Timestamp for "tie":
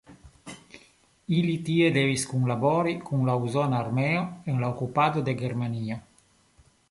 1.67-1.91